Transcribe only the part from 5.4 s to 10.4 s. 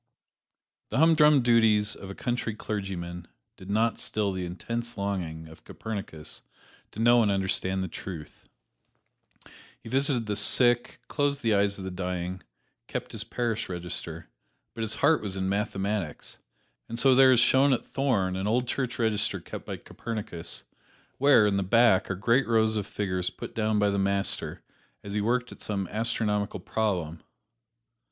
of Copernicus to know and understand the truth. He visited the